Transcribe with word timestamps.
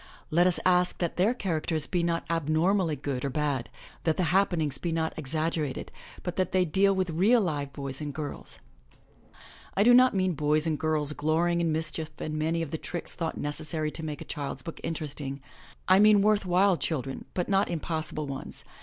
Let 0.31 0.47
us 0.47 0.59
ask 0.65 0.97
that 0.97 1.15
their 1.17 1.35
characters 1.35 1.85
be 1.85 2.01
not 2.01 2.25
abnormally 2.27 2.95
good 2.95 3.23
or 3.23 3.29
bad, 3.29 3.69
that 4.03 4.17
the 4.17 4.23
happen 4.33 4.59
ings 4.59 4.79
be 4.79 4.91
not 4.91 5.13
exaggerated, 5.15 5.91
but 6.23 6.37
that 6.37 6.53
they 6.53 6.65
deal 6.65 6.95
with 6.95 7.11
real 7.11 7.39
live 7.39 7.71
boys 7.71 8.01
and 8.01 8.11
girls. 8.11 8.57
I 9.77 9.83
do 9.83 9.93
not 9.93 10.15
mean 10.15 10.33
boys 10.33 10.65
and 10.65 10.79
girls 10.79 11.13
glorying 11.13 11.61
in 11.61 11.71
mischief 11.71 12.09
and 12.17 12.33
many 12.33 12.63
of 12.63 12.71
the 12.71 12.79
tricks 12.79 13.13
thought 13.13 13.37
necessary 13.37 13.91
to 13.91 14.03
make 14.03 14.21
a 14.21 14.25
child's 14.25 14.63
book 14.63 14.77
208 14.77 14.81
THE 14.81 14.87
LATCH 14.87 14.97
KEY 15.15 15.23
interesting; 15.27 15.41
I 15.87 15.99
mean 15.99 16.23
worth 16.23 16.47
while 16.47 16.77
children, 16.77 17.25
but 17.35 17.47
not 17.47 17.69
impossible 17.69 18.25
ones. 18.25 18.63